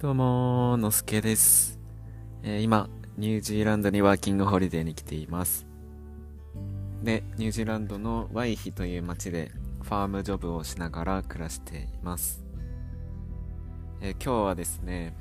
[0.00, 1.78] どうものすけです、
[2.42, 5.66] えー、今、ニュージーランドにワーキングホリデーに来ています。
[7.02, 9.52] で、ニュージーランドのワイヒという町で
[9.82, 12.44] ファームジョブをしながら暮らしています。
[14.00, 15.16] えー、今日はですね、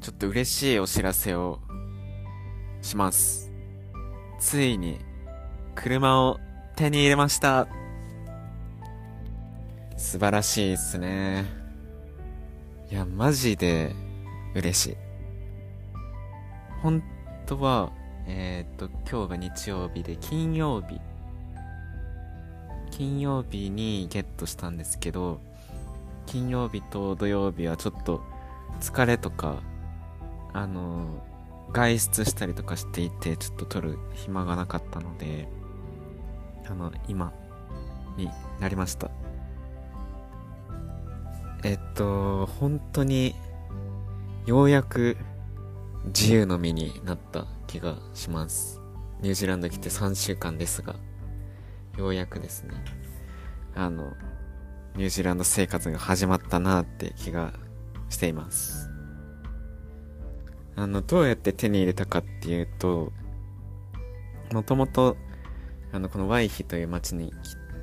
[0.00, 1.58] ちょっと嬉しいお知らせを
[2.80, 3.52] します。
[4.38, 4.98] ついに、
[5.74, 6.38] 車を
[6.76, 7.79] 手に入れました。
[10.00, 11.44] 素晴らしいっすね。
[12.90, 13.94] いや、マジで
[14.54, 14.96] 嬉しい。
[16.82, 17.02] 本
[17.44, 17.92] 当は、
[18.26, 20.98] えっ、と、今日が日曜日で、金曜日。
[22.90, 25.38] 金曜日にゲットしたんですけど、
[26.24, 28.22] 金曜日と土曜日はちょっと
[28.80, 29.62] 疲れとか、
[30.54, 31.22] あの、
[31.72, 35.46] 外出したりとかしていて、ちょっと撮る暇がなかったので、
[36.66, 37.34] あの、今
[38.16, 39.09] になりました。
[41.62, 43.34] えっと、本当に、
[44.46, 45.18] ようやく
[46.06, 48.80] 自由の身になった気がします。
[49.20, 50.96] ニュージーランド来て3週間ですが、
[51.98, 52.72] ようやくですね、
[53.74, 54.14] あの、
[54.96, 57.52] ニュージーランド生活が始まったなって気が
[58.08, 58.88] しています。
[60.76, 63.12] あの、どうやって手に入れたかっていうと、
[64.52, 65.18] もともと、
[65.92, 67.34] あの、このワイヒという町に来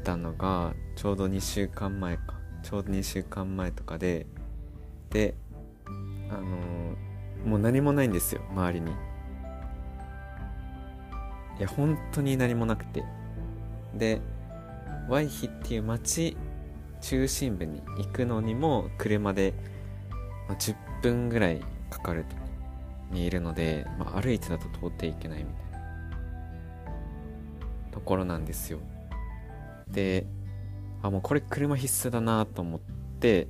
[0.04, 2.37] たのが、ちょうど2週間前か。
[2.68, 4.26] ちょうど2週間前とかで、
[5.10, 5.36] で、
[6.30, 8.92] あのー、もう何もないんですよ、周りに。
[8.92, 8.94] い
[11.62, 13.06] や、本当に何もなくて。
[13.96, 14.20] で、
[15.08, 16.36] ワイヒっていう街
[17.00, 19.54] 中心部に行くのにも車で、
[20.50, 22.36] 10分ぐらいかかると
[23.16, 25.88] にいるので、まあ、歩いてだと通っていけないみたいな
[27.94, 28.80] ところなんですよ。
[29.90, 30.26] で、
[31.08, 32.80] あ、もうこれ車必須だなと思っ
[33.20, 33.48] て、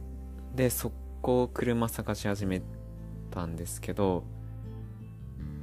[0.56, 2.62] で、速攻車探し始め
[3.32, 4.24] たんですけど、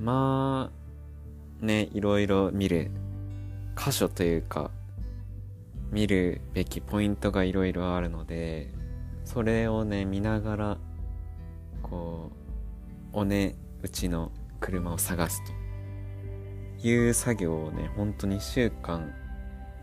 [0.01, 0.71] ま
[1.63, 2.91] あ、ね、いろいろ見る
[3.77, 4.71] 箇所というか、
[5.91, 8.71] 見るべきポイントがいろいろあるので、
[9.25, 10.79] それをね、見ながら、
[11.83, 12.31] こ
[13.13, 15.43] う、おね、うちの車を探す
[16.81, 19.13] という作業をね、本当に1週間、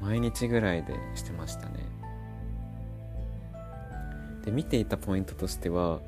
[0.01, 2.00] 毎日ぐらいでしてましたね。
[4.43, 5.99] で、見ていたポイントとしては、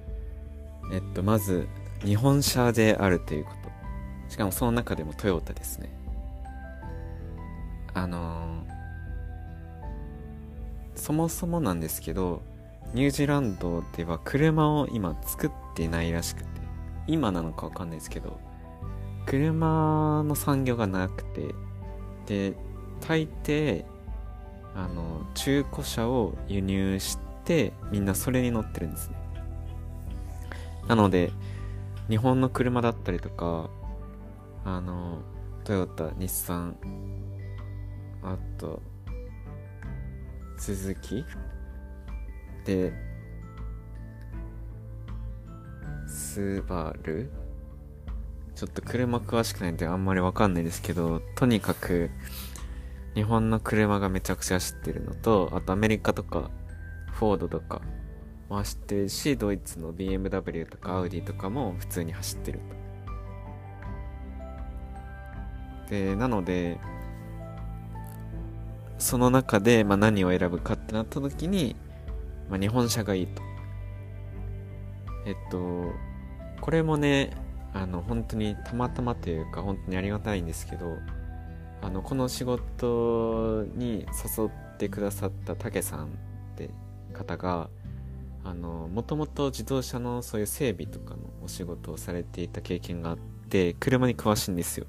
[0.91, 1.67] えっと、まず、
[2.03, 3.71] 日本車であるということ。
[4.29, 5.91] しかもその中でもトヨタですね。
[7.93, 9.79] あのー、
[10.95, 12.41] そもそもなんですけど、
[12.93, 16.47] ニュージーランドでは車を今作ってないらしくて、
[17.07, 18.39] 今なのかわかんないですけど、
[19.25, 21.55] 車の産業がなくて、
[22.25, 22.53] で、
[23.07, 23.85] 大抵、
[24.75, 27.32] あの、中古車を輸入して、
[27.91, 29.15] みんなそれに乗ってるんですね。
[30.87, 31.31] なので、
[32.09, 33.69] 日本の車だったりとか、
[34.65, 35.21] あの、
[35.63, 36.75] トヨタ、日産、
[38.21, 38.81] あと、
[40.57, 41.25] 鈴木
[42.65, 42.93] で、
[46.07, 47.31] スバル
[48.55, 52.11] ちょっと車詳しくないんであんまりわかんないですけど、とにかく、
[53.15, 56.49] 日本の車がめちゃくちゃ走ってるのと、あとアメリカとか、
[57.23, 57.81] フォードとか
[58.49, 62.59] も走ってるし、ドイツの BMW とかアウディとかも普通に走ってる
[65.87, 65.89] と。
[65.89, 66.79] で、なので、
[68.97, 71.77] その中で、まあ、何を選ぶかってなった時に、
[72.49, 73.41] まあ、日本車がいいと。
[75.25, 75.93] えっと、
[76.59, 77.31] これもね、
[77.73, 80.97] あの、本当にたまたまというか、本当にありがたいんですけど、
[81.81, 84.05] あの、この仕事に
[84.37, 86.09] 誘ってくださったたけさんっ
[86.57, 86.69] て
[87.13, 87.69] 方が、
[88.43, 93.17] あの、もともと自動車のそういう整備とかのお仕事をされていた経験があっ
[93.49, 94.87] て、車に詳しいんですよ。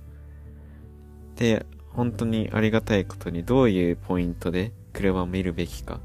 [1.36, 6.00] で、本当にありがたいことにどういうポイントで車を見るべきか。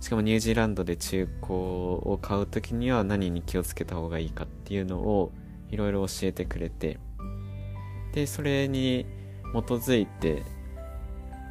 [0.00, 5.30] しかもニュージーランドで中古を買うときには何に気をつけた方がいいかっていうのを
[5.68, 6.98] いろいろ教えてくれて、
[8.12, 9.04] で、それに
[9.52, 10.42] 基づいて、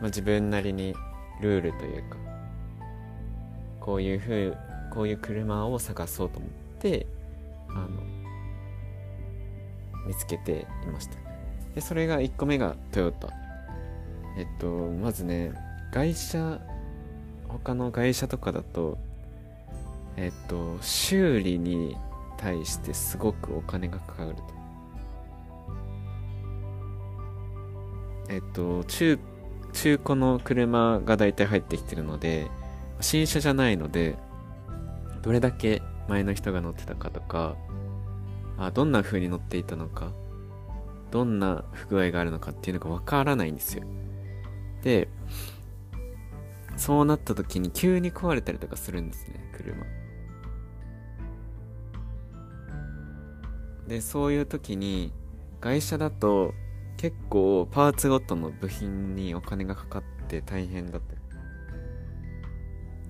[0.02, 0.96] まあ、自分なりに
[1.42, 2.18] ルールというか、
[3.90, 4.56] こういうふう、
[4.92, 7.08] こういう車を探そうと思って、
[7.70, 7.88] あの、
[10.06, 11.16] 見つけていました。
[11.74, 13.30] で、それが1個目がトヨタ。
[14.38, 15.54] えっと、まずね、
[15.92, 16.62] 外車、
[17.48, 19.00] 他の外車とかだと、
[20.18, 21.98] えっと、修理に
[22.38, 24.44] 対してすごくお金がかかると。
[28.30, 29.18] えっと、中、
[29.74, 32.52] 中古の車が大体入ってきてるので、
[33.02, 34.18] 新車じゃないので
[35.22, 37.56] どれだけ前の人が乗ってたかとか
[38.58, 40.12] あどんな風に乗っていたのか
[41.12, 43.84] どんな不具合があるのかっていうのがわからないんですよ。
[44.84, 45.08] で
[46.78, 49.86] そうなった時に急に壊れたりとかするんですね車。
[53.88, 55.12] でそういう時に
[55.62, 56.54] 外車だと
[56.96, 61.19] 結構パーツごとの部品にお金がかかって大変だった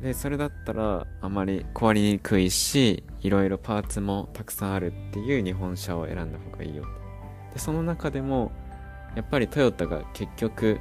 [0.01, 6.85] でそれだったらあまり壊れにくいしいろいろパーツもたくさんあるっていう日本車を選んだ方がいいよ
[7.53, 8.51] でその中でも
[9.15, 10.79] やっぱりトヨタが結局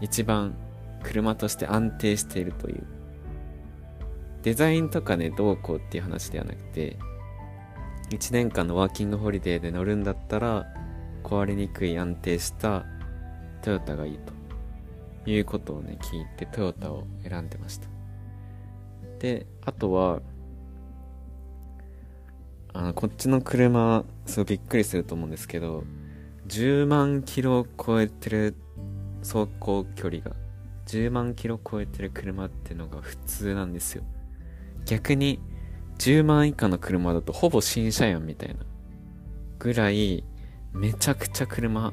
[0.00, 0.54] 一番
[1.02, 2.96] 車として安定しているという。
[4.46, 6.96] デザインとかねどうこうっていう話ではなくて
[8.10, 10.66] 1年間のワーキングホリデーで乗るんだったら
[11.24, 12.86] 壊れにくい安定した
[13.62, 14.18] トヨタがいい
[15.24, 17.95] ということをね聞いてトヨタを選んでました。
[19.18, 20.20] であとは
[22.72, 25.84] あのこっちの車すごいびっくりすると思うんですけど
[26.48, 28.54] 10万キロ超えてる
[29.20, 30.32] 走行距離が
[30.86, 34.04] 10万キロ超えてる車ってのが普通なんですよ。
[34.84, 35.40] 逆に
[35.98, 38.56] 10万以下の車だとほぼ新車やんみたいな
[39.58, 40.22] ぐらい
[40.72, 41.92] めちゃくちゃ車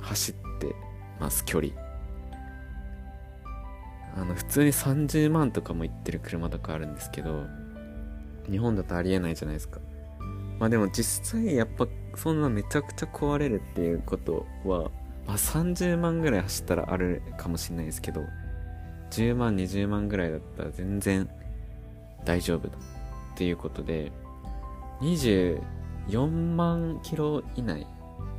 [0.00, 0.74] 走って
[1.18, 1.72] ます距離。
[4.20, 7.46] あの普通に30万とかもいってる車とかあるんですけど
[8.50, 9.80] 日本だとありえないじゃないですか。
[10.58, 14.90] まあでも実際やっぱそんなめちゃくちゃ壊れるっていうことは、
[15.26, 18.20] まあ、30万ぐらい走ったらあるかもしれないですけど
[19.10, 21.30] 10万20万ぐらいだったら全然
[22.26, 24.12] 大丈夫だっていうことで
[25.00, 27.86] 24万キロ以内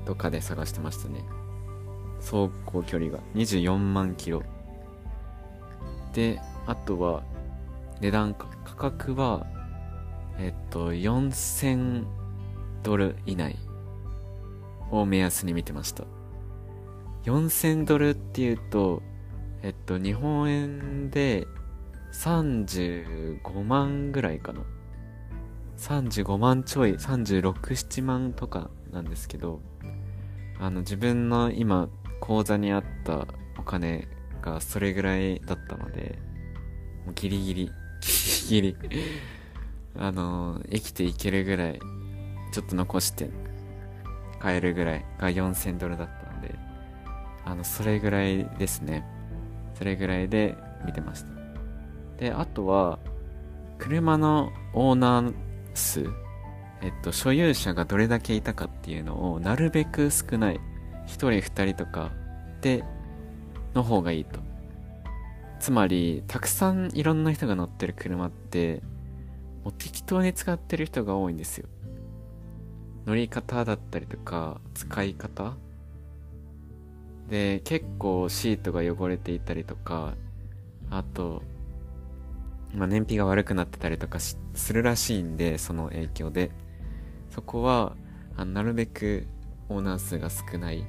[0.06, 1.24] とかで探してましたね。
[2.20, 3.18] 走行距離が。
[3.34, 4.44] 24万キロ。
[6.14, 7.24] であとは
[8.00, 9.46] 値段価格は
[10.40, 12.06] えっと4000
[12.84, 13.58] ドル以内
[14.90, 16.04] を目安に見てました。
[17.26, 19.02] 4000ドルっていうと
[19.62, 21.46] えっと日本円で
[22.14, 24.62] 35万ぐらいかな。
[25.78, 29.62] 35万ちょい36、7万とかなんですけど
[30.60, 33.26] あの自分の今口座にあった
[33.58, 34.08] お金
[34.42, 36.18] がそれぐらいだったので
[37.06, 37.72] もうギリギリ
[38.48, 39.00] ギリギリ
[39.98, 41.80] あの生きていけるぐらい
[42.52, 43.30] ちょっと残して
[44.40, 46.56] 買えるぐらいが4000ドルだったので
[47.46, 49.06] あのそれぐらいですね。
[49.76, 50.56] それぐらいで
[50.86, 51.32] 見てました。
[52.18, 53.00] であとは
[53.80, 55.34] 車のオーナー
[55.74, 56.08] 数
[56.84, 60.60] えっと、所有者がどれだけいたかっていうのをなるべく少ない1
[61.08, 62.12] 人2人とか
[62.62, 62.84] で
[63.74, 64.40] の方がいいと。
[65.60, 68.82] つまりたくさんいろんな人が乗ってる車って
[69.64, 71.68] もう適当に使ってる人が多いんですよ。
[73.06, 75.56] 乗り方だったりとか使い方。
[77.30, 80.16] で結構シートが汚れていたりとか
[80.90, 81.44] あと
[82.74, 84.38] まあ、燃費が悪くなってたりとかす
[84.74, 86.52] るらしいんでその影響で。
[87.32, 87.96] そこは
[88.36, 89.26] あなるべく
[89.70, 90.86] オーナー数が少ない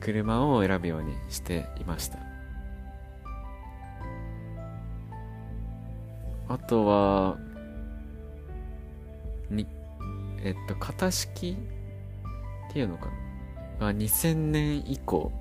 [0.00, 2.18] 車を選ぶようにしていました。
[6.48, 7.38] あとは
[9.50, 9.66] に
[10.42, 11.56] えっと型式
[12.70, 13.06] っていうのか
[13.78, 13.86] な？
[13.86, 15.32] が2000年以降。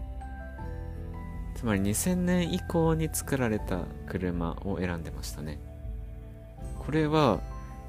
[1.56, 5.60] つまり2000年以降に作られた車を選んでましたね。
[6.78, 7.42] これは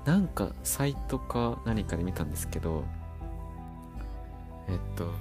[0.05, 2.85] なんかサイトか何かで見たんですけど
[4.69, 5.13] えっと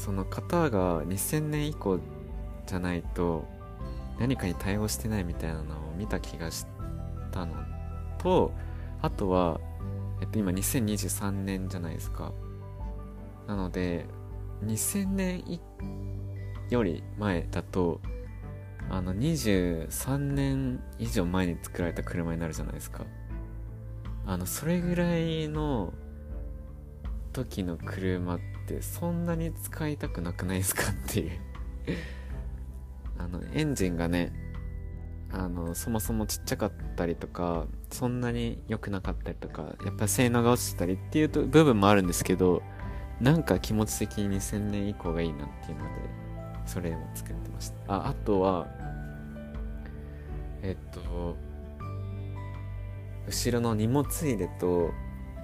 [0.00, 2.00] その方が2000年以降
[2.66, 3.44] じゃないと
[4.18, 6.64] 何かに対応してないみたいなのを見た気がし
[7.30, 7.52] たの
[8.16, 8.50] と
[9.02, 9.60] あとは、
[10.22, 12.32] えっと、今2023年じゃないですか。
[13.46, 14.06] なので
[14.64, 15.60] 2000年
[16.70, 18.00] より前だと
[18.88, 23.04] あの23年以上前に作られた車になるじゃないですか。
[24.24, 25.92] あのそれぐらいの
[27.34, 28.49] 時の車って
[28.80, 31.30] そんなに使いたくなくないですかっていう。
[33.18, 34.32] あのエンジンがね
[35.32, 42.62] あのそもそもちっちゃかったりとかそんなに良くなかったりとかやっぱ性能が落ちてたりっていう部分もあるんですけど
[43.20, 45.90] なんか気持ち的に2000年以降がいいなっていうので
[46.66, 47.94] それを作ってました。
[47.94, 48.66] ああとは
[50.62, 51.36] えっと
[53.26, 54.90] 後ろの荷物入れと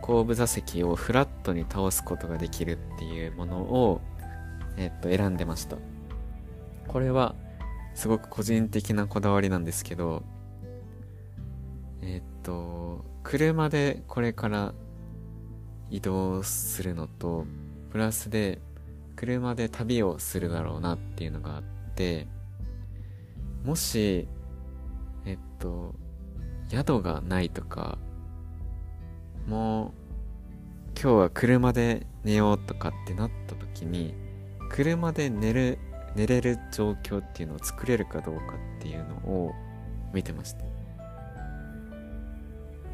[0.07, 4.01] 後部座席をフラットに倒すことができるっていうものを、
[4.77, 5.77] えっと、選んでました。
[6.87, 7.35] これは
[7.95, 10.23] すごく個人的なこだわりなんですけど
[12.03, 14.75] え、っと車でこれから
[15.91, 17.45] 移動するのと
[17.91, 18.61] プラスで
[19.17, 21.63] 車で旅をするだろうなっていうのがあっ
[21.95, 22.29] て
[23.65, 24.29] もし
[25.25, 25.95] えっと
[26.69, 27.99] 宿がないとか
[29.47, 34.15] もう今日は車で寝ようとかってなった時に
[34.71, 35.79] 車で寝る
[36.17, 39.53] 寝れる状況っていうのを作れるかどうかっていうのを
[40.13, 40.65] 見てました。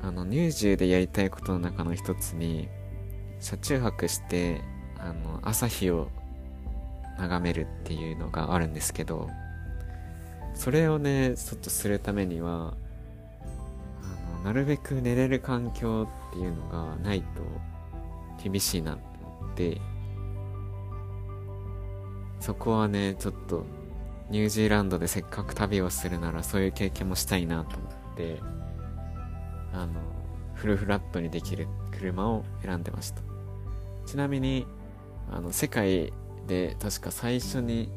[0.03, 2.69] あの乳児でやりたいことの中の一つに
[3.39, 4.61] 車中泊して
[4.99, 6.09] あの朝日を
[7.19, 9.31] 眺めるっていうのがあるんですけど
[10.55, 12.75] それをねちょっとするためには
[14.45, 17.27] なるべく寝れる環境っていうのがないと
[18.43, 19.03] 厳しいなって
[19.41, 19.81] 思って
[22.41, 23.65] そこはねちょっと
[24.31, 28.41] ニュージーランドでせっかく旅をするならそういう経験もしたいなと思って
[29.73, 29.93] あの
[30.55, 33.23] フルフラットにできる車を選んでました。
[34.07, 34.67] ちなみに
[35.31, 36.13] あの世界
[36.47, 37.89] で確か最初に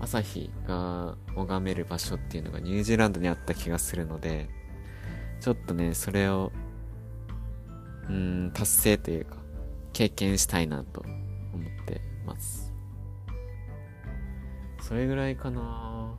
[0.00, 4.48] 朝日が拝める場所っていうのがニュージーランドにあった気がするので
[5.44, 6.50] ちょっとねそれを
[8.08, 9.36] うん達成というか
[9.92, 12.72] 経験したいなと思ってます。
[14.80, 16.14] それぐらいかな。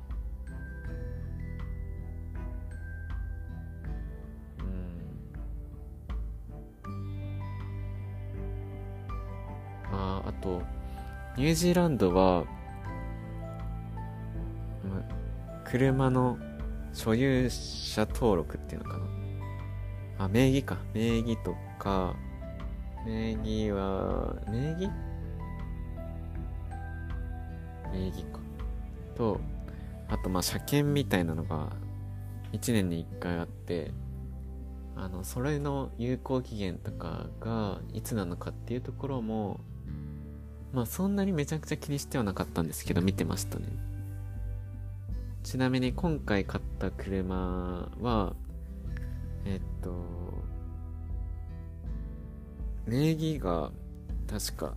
[9.92, 10.62] ああと
[11.36, 12.46] ニュージーランドは
[15.64, 16.38] 車の
[16.94, 19.15] 所有者登録っていうのかな。
[20.18, 20.78] あ名義か。
[20.94, 22.16] 名義とか
[23.06, 24.90] 名義は名義？
[27.94, 28.40] 名義か。
[29.16, 29.40] と
[30.08, 31.70] あとまあ車検みたいなのが
[32.54, 33.92] 1年に1回あって
[34.96, 39.60] あのそれの有効期限とかがいつなのかっていうところも
[40.74, 43.68] まあそんなにめちゃくちゃ気にしてはなかったんですけど見てましたね。
[45.44, 48.34] ちなみに今回買った車は
[49.46, 49.94] えっと
[52.86, 53.72] 名義が
[54.28, 54.76] 確か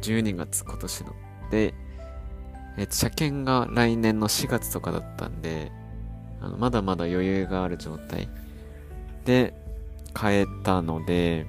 [0.00, 1.12] 12月今年の。
[1.50, 1.74] で、
[2.76, 5.70] えっと、車検が来年の4月とかだったんで
[6.40, 8.28] あのまだまだ余裕がある状態。
[9.24, 9.54] で
[10.12, 11.46] 買えたので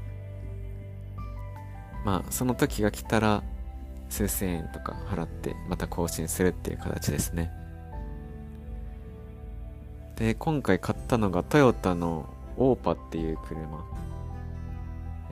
[2.06, 3.44] まあその時が来たら
[4.10, 7.52] 数千円とか払ってまた更新するっていう形ですね。
[10.16, 13.84] で今回買ったのがトヨタのオーパっていう車。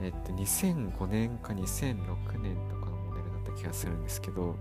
[0.02, 4.56] えっと2005年か2006年とかのモデルだった気がするんですけど。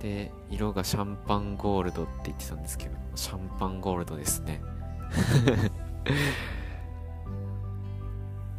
[0.00, 2.96] で色がシャンパンゴールドって言ってたんですけど。
[3.16, 4.62] シャンパンゴールドですね。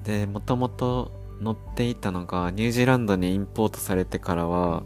[0.04, 4.84] でもともと乗っていたのがニュージーランドにインポートされてからは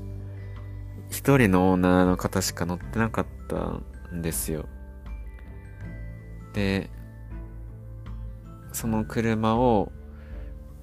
[1.10, 3.80] 一人のオーナーの方しか乗ってなかった
[4.14, 4.66] んですよ。
[6.54, 6.90] で
[8.72, 9.92] その車を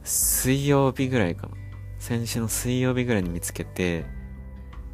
[0.03, 1.59] 水曜日ぐらいかな。
[1.99, 4.07] 先週の水曜日ぐらいに見つけて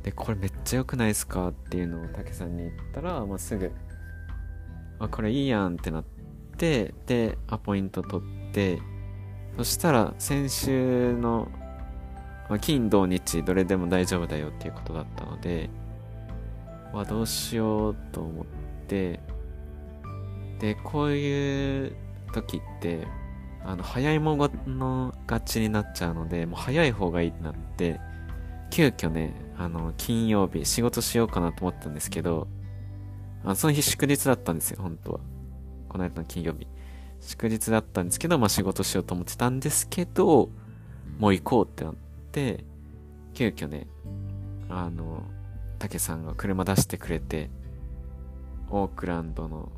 [0.02, 3.70] でこれめっちゃ良くないですかっていうのを竹さんに言ったら、まあ、すぐ
[4.98, 6.04] あこれいいやんってなっ
[6.56, 8.80] てでアポイント取って
[9.56, 11.48] そしたら先週の、
[12.48, 15.70] まあ、金土日どれでも大丈夫だよっていうことだったので、
[16.92, 18.46] まあ、どうしようと思っ
[18.88, 19.20] て
[20.60, 21.96] でこういう
[22.32, 23.06] 時って
[23.64, 28.00] あの早いもの勝ちになっちゃうのでもう早い方がいいってなって
[28.70, 32.48] 急遽ねあの金曜日仕事しようかなと思ったんですけど
[33.44, 35.20] あその日祝日だったんですよ本当は。
[35.94, 36.66] この間の金曜日。
[37.20, 40.48] 祝日だったんですけど、まあ仕事しようと思ってたんですけど、
[41.18, 41.94] もう行こうってなっ
[42.32, 42.64] て、
[43.32, 43.86] 急遽ね、
[44.68, 45.22] あの、
[45.78, 47.48] 竹さんが車出してくれて、
[48.70, 49.70] オークランドの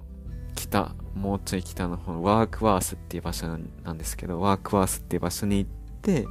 [0.57, 3.47] 北、もうちょい北の方の、ワークワースっていう場所
[3.85, 5.71] なんですけど、ワークワースっていう場所に行っ
[6.03, 6.27] て、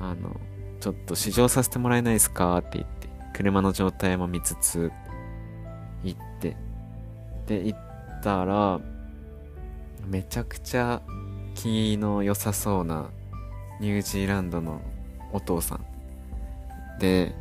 [0.00, 0.38] あの、
[0.80, 4.92] ちょっと試乗させてもらえないですかって言って、車の状態も見つつ、
[6.04, 6.56] 行って、
[7.46, 7.78] で、行っ
[8.22, 8.80] たら、
[10.06, 11.02] めちゃくちゃ
[11.54, 13.10] 気の良さそうな
[13.80, 14.80] ニュージーランドの
[15.32, 15.84] お父さん
[16.98, 17.34] で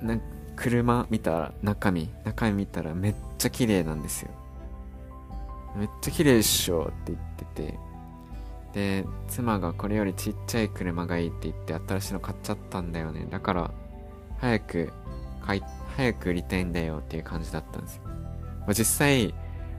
[0.00, 0.18] な
[0.56, 4.30] 車見たら中身中身見たらめっちゃ綺麗なんですよ。
[5.76, 7.78] めっちゃ綺麗っしょって言ってて。
[8.72, 13.26] で妻がこれよりちっちゃい車がいいって言って新しいの買っちゃったんだよね。
[13.30, 13.70] だから
[14.38, 14.92] 早く
[15.40, 15.62] 買い
[15.96, 18.02] 早く売りたいんだよっていう感じだったんですよ、
[18.68, 19.34] 実際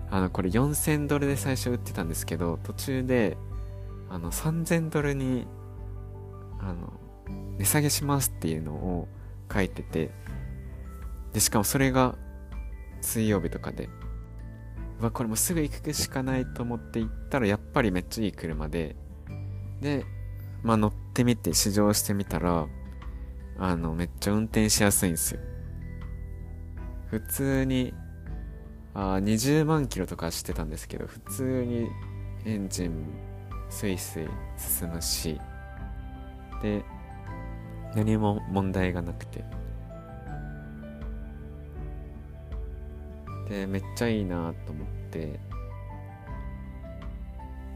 [0.10, 3.38] あのこれ4000ドルで最初売ってたんですけど途中で
[4.10, 5.46] あの3000ドルに
[6.60, 6.94] あの
[7.60, 9.08] 値下げしますっていうのを
[9.54, 10.10] 書いてて
[11.38, 12.16] でしかもそれが
[13.00, 13.90] 水曜日とかで
[15.00, 18.96] うわこれもすぐ行くしかないと思って行ったらやっぱりめっちゃいい車で
[19.80, 20.04] で
[20.64, 22.66] まあ乗ってみて試乗してみたら
[23.60, 25.42] あのめっちゃ運転しやすいんですよ。
[27.12, 27.94] 普通に
[28.96, 31.88] あ20万キロとかしてたんですけど普通に
[32.46, 33.06] エンジン
[33.70, 34.28] スイスイ
[34.58, 35.40] 進むし
[36.64, 36.84] で
[37.96, 39.67] 何も問題がなくて。
[43.50, 45.40] でめっちゃいいなと思って。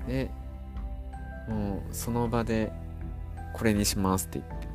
[0.08, 0.32] で
[1.48, 2.72] もうその場で
[3.54, 4.72] これにしますって言って。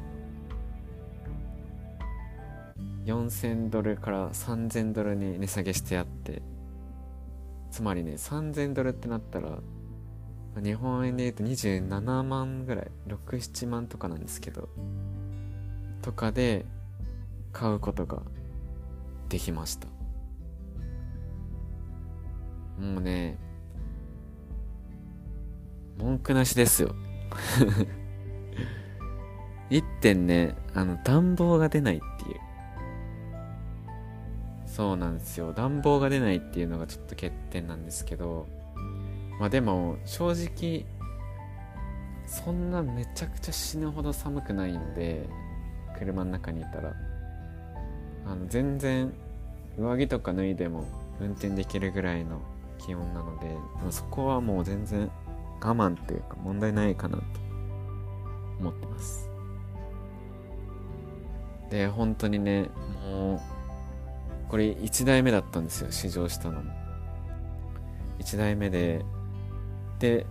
[3.07, 6.43] 4000ドルから3000ドルに値下げしてやって。
[7.71, 9.59] つまりね3000ドルってなったら
[10.62, 12.91] 日本円で言うと27万ぐらい。
[13.09, 14.69] 67万とかなんですけど。
[16.03, 16.65] とかで
[17.53, 18.23] 買うことが
[19.29, 19.88] できました。
[22.78, 23.38] もうね
[25.99, 26.95] 文句なしですよ。
[29.71, 32.40] 一点ねあの暖房が出ないっていう。
[34.66, 35.52] そうなんですよ。
[35.52, 38.47] 暖房が出ないっていうのがちょっと欠点なんですけど。
[39.40, 40.87] まあでも正直
[42.26, 45.28] そんなめちゃくちゃ死ぬほど寒くないんで
[45.99, 46.95] 車の中にいたら。
[48.26, 49.12] あの全然
[49.78, 50.85] 上着とか脱いでも
[51.21, 52.40] 運転できるぐらいの
[52.78, 55.11] 気温なのでまそこはもう全然
[55.61, 57.25] 我慢っていうか問題ないかなと
[58.61, 59.30] 思ってます。
[61.71, 62.71] で本当にね
[63.11, 63.40] もう
[64.49, 66.73] これ1台目だったんですよ試乗したのも。
[68.19, 69.04] 1台目で
[69.99, 70.26] で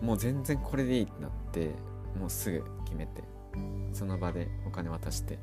[0.00, 1.70] もう全然これでいいってなって
[2.18, 3.22] もうすぐ決めて
[3.92, 5.38] その場でお金渡して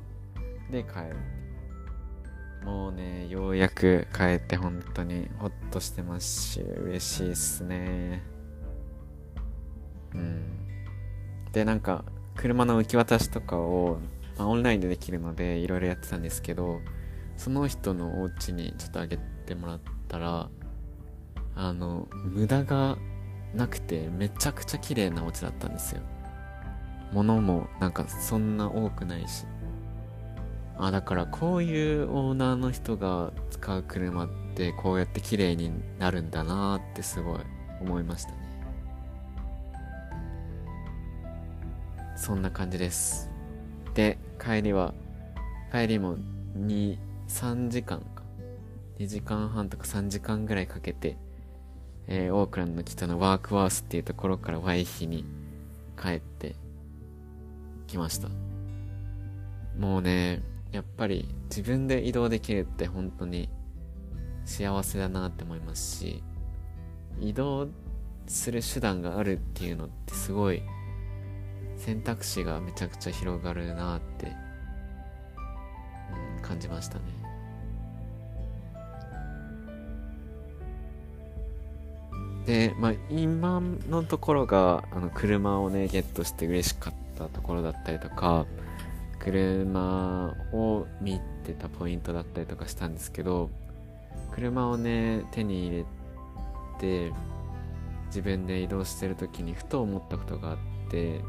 [0.70, 1.16] で帰る
[2.64, 8.22] もうねようやく帰って本当にホッとしてますし嬉しいっすね。
[10.14, 10.42] うん。
[11.52, 12.04] でなんか
[12.36, 13.98] 車の受け渡しとかを、
[14.38, 16.80] まあ、オンラインでできるのでいろいろやってたんですけど
[17.36, 20.48] その人のお家にちょっとあげてもらったら
[21.54, 22.96] あの無駄が
[23.54, 26.00] なくてめちゃくちゃ綺麗なお家だったんですよ。
[27.12, 29.44] 物もなんかそんな多くないし。
[30.78, 37.38] あだからこういうオーナーの人が使う車ってこうやって綺麗になるんだなってすごい
[37.80, 38.36] 思いましたね。
[42.16, 43.30] そんな感じです。
[43.94, 44.94] で帰りは
[45.70, 46.16] 帰りも
[46.56, 48.22] 23時間か。
[48.98, 51.16] 2時間半とか3時間ぐらいかけて
[52.08, 55.24] えー、オークランドの北のワークワースっていうところからワイヒに
[56.00, 56.56] 帰って
[57.86, 58.28] きました。
[59.78, 63.50] もうね、やっぱり自分で移動できるって本当に
[64.44, 66.22] 幸せだなって思いますし、
[67.20, 67.68] 移動
[68.26, 70.62] する手段があるっていうのってすごい
[71.76, 74.32] 選択肢がめちゃくちゃ広がるなって、
[76.36, 77.02] うん、感じましたね。
[82.46, 88.46] で、まあ、今のところがあの車をねゲットして嬉しかったところだったりとか
[89.22, 93.50] 車を見てたポイントだったりとかしたんですけど
[94.32, 95.84] 車をね手に入れ
[96.80, 97.12] て
[98.06, 100.58] 自分で移動してる時にふと思ったことがあっ
[100.90, 101.20] て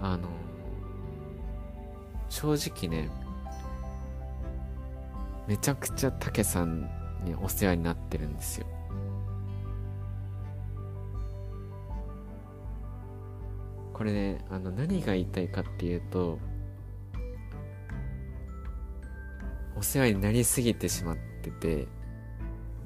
[0.00, 0.28] あの
[2.30, 3.10] 正直ね
[5.46, 6.88] めちゃくちゃたけさん
[7.24, 8.66] にお世話になってるんですよ。
[14.00, 16.38] これねあの何が言いたいかっていうと
[19.76, 21.86] お世話になりすぎてしまってて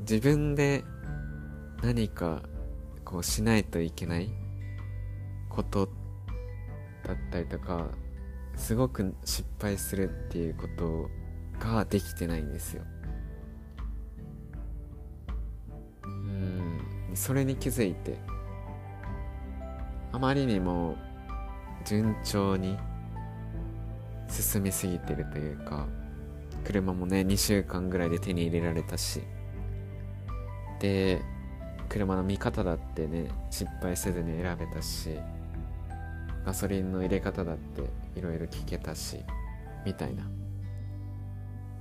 [0.00, 0.82] 自分で
[1.84, 2.42] 何か
[3.04, 4.28] こうしないといけない
[5.48, 5.88] こと
[7.06, 7.86] だったりとか
[8.56, 11.08] すごく失敗するっていうこと
[11.64, 12.82] ができてないんですよ。
[16.02, 16.80] うん
[17.14, 18.18] それに気づいて
[20.14, 20.94] あまりにも
[21.84, 22.78] 順調に
[24.28, 25.88] 進みすぎてるというか
[26.62, 29.22] 車もね2週間ぐらいで手に入れられたし。
[30.78, 31.20] で
[31.88, 35.18] 車の見方だってね失敗せずに選べたし
[36.44, 37.82] ガソリンの入れ方だって
[38.18, 39.18] いろいろ聞けたし
[39.84, 40.24] みたいな。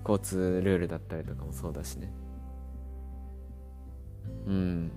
[0.03, 2.11] 交通ルールだったりとかもそうだしね。
[4.47, 4.91] うん。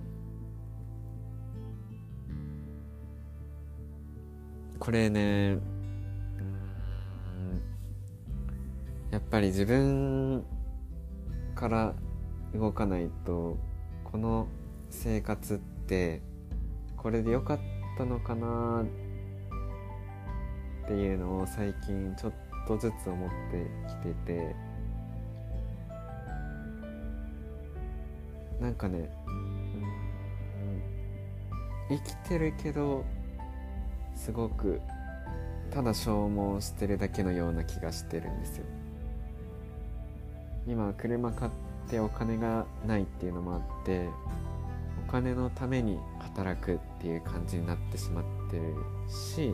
[4.79, 5.57] これね
[9.11, 10.45] やっぱり自分
[11.55, 11.95] から
[12.53, 13.57] 動かないと
[14.03, 14.47] この
[14.89, 16.21] 生活って
[16.95, 17.59] これで良かっ
[17.97, 18.83] たのかな
[20.83, 22.33] っていうのを最近ちょっ
[22.67, 24.55] とずつ思ってきてて
[28.59, 29.09] なんかね
[31.89, 33.05] 生きてるけど
[34.17, 34.81] すごく
[35.71, 38.65] ただ消耗してるだけのような気がしてるんですよ。
[40.67, 41.51] 今車買っ
[41.89, 44.09] てお金がないっていうのもあって
[45.07, 48.75] お金のために働くっていう感じになってしまってる
[49.09, 49.53] し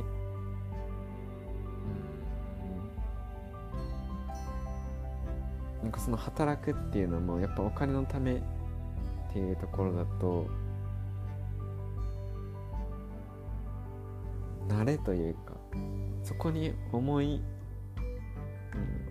[5.83, 8.41] なんかその働くっていうのもやっぱお金のためっ
[9.31, 10.47] ていうところだと
[14.67, 15.53] 慣れというか
[16.23, 17.41] そこに思い、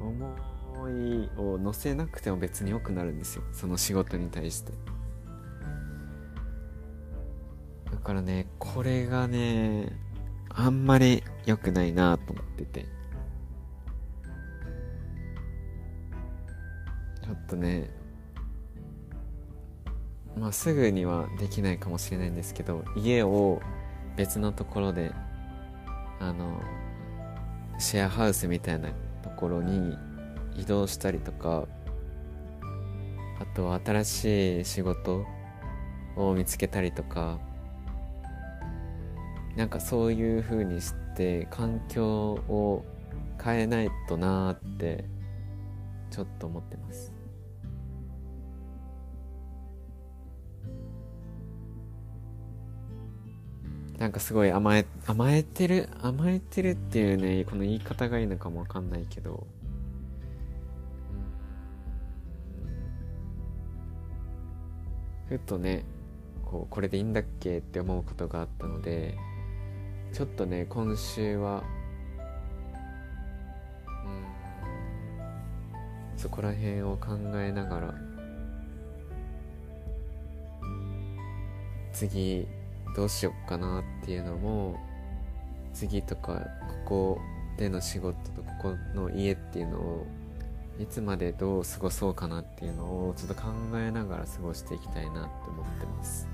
[0.01, 0.51] うん、思
[0.89, 3.45] いを乗せなくても別に良くなるんですよ。
[3.53, 4.73] その仕事に対して。
[7.91, 9.93] だからねこれがね
[10.49, 12.87] あんまり良くないなと思ってて。
[17.23, 17.89] ちょっとね
[20.37, 23.61] まあすぐにはできないかもしれないんですけど家を
[24.17, 25.13] 別のところで
[26.23, 26.63] あの
[27.79, 28.91] シェアハウスみたいな
[29.23, 29.99] ところに
[30.57, 31.67] 移動したりとか
[33.41, 35.27] あとは新しい仕事
[36.17, 37.41] を見つけたりとか
[39.57, 42.85] なんかそういう風にして環境を
[43.43, 45.05] 変えないとなーって
[46.11, 47.12] ちょっと思ってます。
[54.03, 59.47] なんかすごい甘え甘えてる甘えてるっていうねこの言い方がいいのかもわかんないけど。
[65.29, 65.85] ふっとね
[66.45, 69.15] こうこれでいいんだっけって思うことがあったので
[70.13, 71.63] ちょっとね今週は
[76.17, 77.95] そこら辺を考えながら
[81.93, 82.49] 次
[82.95, 84.77] どうしよっかなっていうのも
[85.73, 86.47] 次とか
[86.85, 87.19] ここ
[87.57, 90.07] での仕事とここの家っていうのを
[90.79, 96.29] いつまでどう過ごそうかなっていうのをちょっと考えながら過ごしていきたいなって思ってます。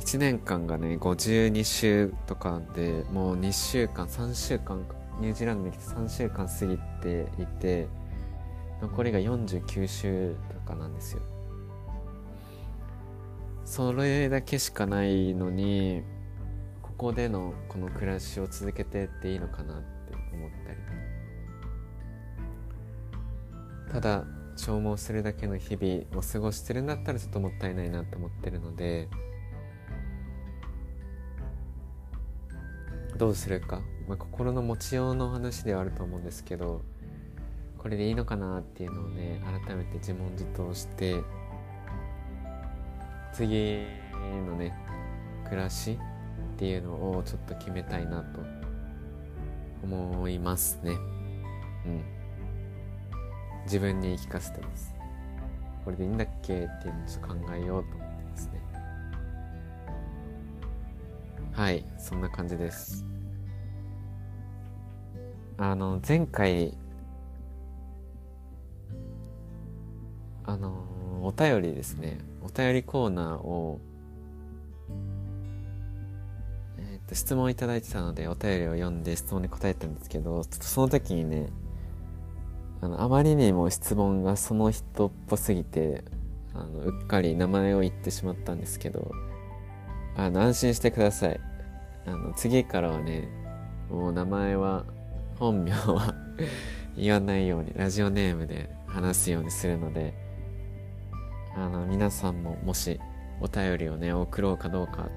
[0.00, 4.86] 1年間がね52週とかでもう2週間3週間
[5.20, 7.88] ニュージーランドに来て3週間過ぎていて
[8.80, 11.22] 残りが49週とかなんですよ。
[13.64, 16.02] それだけしかないのに
[16.82, 20.78] ここでのこの暮らしを続けてっていいのかなって思ったり。
[23.92, 24.24] ただ
[24.56, 29.08] 消耗するだけの日々を過ごしてるんだったらちょっともったいないなと思ってるので
[33.16, 36.82] どうするか、まあ、心の持ちようの話ではあると思うんですけど
[37.78, 41.22] これでいいのかなっていうのをね改めて自問自答して
[43.32, 43.86] 次
[44.46, 44.74] のね
[45.44, 45.98] 暮らし
[46.56, 48.40] っていうのをちょっと決めたいなと
[49.82, 50.92] 思いますね。
[51.86, 52.02] うん。
[53.64, 54.94] 自分に言い聞かせてます。
[55.84, 58.62] これでいいんだっけっていうのをちょっと考えようと思ってますね。
[61.52, 63.04] はいそんな感じです。
[65.56, 66.76] あの前回
[70.48, 70.70] あの
[71.22, 72.18] お便りですね。
[72.42, 73.80] お便りコーナーを、
[76.78, 81.50] えー、と質問いただいてたのでお便りを読んで質問に答えたんですけどちょっとその時にね
[82.80, 86.02] あのあまりにも質問がその人っぽすぎて
[86.54, 89.12] あのうっかり名前を言ってしまったんですけど
[90.16, 91.40] あの安心してください。
[92.06, 93.28] あの次からはね
[93.90, 94.86] もう名前は
[95.38, 96.14] 本名は
[96.96, 100.27] 言わないようにラジオネームで話すようにするので
[101.58, 103.00] あの皆さんももし
[103.40, 105.08] お便りをね送ろうかどうか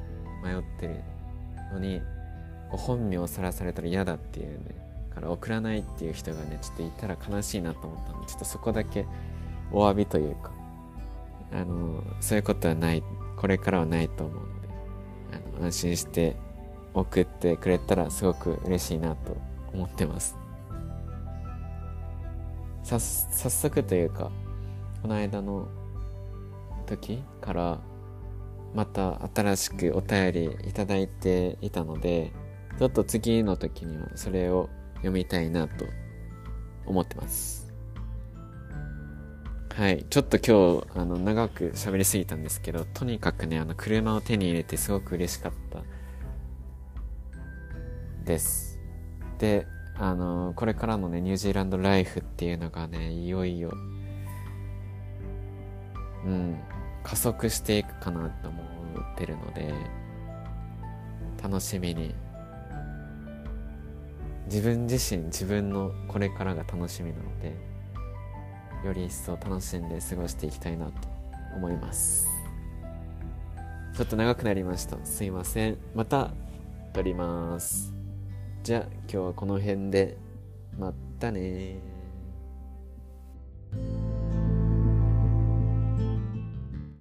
[0.44, 1.04] 迷ってる
[1.72, 2.02] のに
[2.70, 4.76] 本名をさらされたら嫌だっていうね
[5.14, 9.06] から送らないっていう人がねちょっといたら悲しいなと思ったのでちょっとそこだけ
[9.72, 10.52] お詫びというか
[11.54, 13.04] あのそういうことはない
[13.38, 14.68] これからはないと思うので
[15.58, 16.36] あの安心して
[16.94, 19.38] 送ってくれたらすごく嬉しいなと
[19.74, 20.38] 思ってます。
[22.84, 24.32] さ早速というか
[25.02, 25.68] この間の
[26.98, 27.80] 時から
[28.74, 32.32] また新しくお便りいただいていたので
[32.80, 35.86] ちょっと次の時にはそれを読みたいなと
[36.86, 37.72] 思ってます。
[39.74, 40.06] はい。
[40.10, 45.84] ちょっと今日あの長く喋りすぎたんですけどとにかくねあの車を手に入れてすごく嬉しかった
[48.26, 48.80] です。
[49.38, 53.72] であのこれからのねニュージーランドライフっていうのがねいよいよ
[56.26, 56.60] うん
[57.04, 58.62] 加速していくかなと思
[59.14, 59.74] ってるので
[61.42, 62.14] 楽しみに。
[64.48, 67.56] 自分自身自分のこれからが楽しみなので
[68.84, 70.94] より一層楽しんで過ごしていきたいなと
[71.56, 72.28] 思います。
[73.96, 74.98] ちょっと長くなりました。
[75.06, 75.78] すいません。
[75.96, 76.32] また
[76.92, 77.94] 撮ります。
[78.64, 80.18] じゃあ今日はこの辺で。
[80.78, 81.76] またね